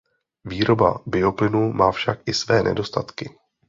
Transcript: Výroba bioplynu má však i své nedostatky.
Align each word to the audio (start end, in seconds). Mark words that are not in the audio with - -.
Výroba 0.45 1.01
bioplynu 1.05 1.73
má 1.73 1.91
však 1.91 2.19
i 2.25 2.33
své 2.33 2.63
nedostatky. 2.63 3.29